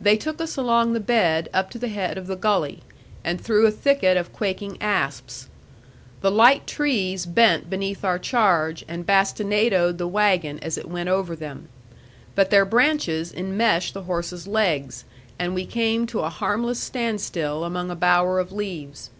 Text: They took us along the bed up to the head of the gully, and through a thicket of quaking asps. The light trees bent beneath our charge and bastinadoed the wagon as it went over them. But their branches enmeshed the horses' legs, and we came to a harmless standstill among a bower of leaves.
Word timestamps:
They 0.00 0.16
took 0.16 0.40
us 0.40 0.56
along 0.56 0.92
the 0.92 0.98
bed 0.98 1.48
up 1.54 1.70
to 1.70 1.78
the 1.78 1.86
head 1.86 2.18
of 2.18 2.26
the 2.26 2.34
gully, 2.34 2.80
and 3.22 3.40
through 3.40 3.64
a 3.64 3.70
thicket 3.70 4.16
of 4.16 4.32
quaking 4.32 4.76
asps. 4.82 5.46
The 6.20 6.32
light 6.32 6.66
trees 6.66 7.26
bent 7.26 7.70
beneath 7.70 8.04
our 8.04 8.18
charge 8.18 8.84
and 8.88 9.06
bastinadoed 9.06 9.98
the 9.98 10.08
wagon 10.08 10.58
as 10.58 10.76
it 10.76 10.88
went 10.88 11.10
over 11.10 11.36
them. 11.36 11.68
But 12.34 12.50
their 12.50 12.64
branches 12.64 13.32
enmeshed 13.32 13.94
the 13.94 14.02
horses' 14.02 14.48
legs, 14.48 15.04
and 15.38 15.54
we 15.54 15.64
came 15.64 16.08
to 16.08 16.22
a 16.22 16.28
harmless 16.28 16.80
standstill 16.80 17.62
among 17.62 17.88
a 17.88 17.94
bower 17.94 18.40
of 18.40 18.50
leaves. 18.50 19.10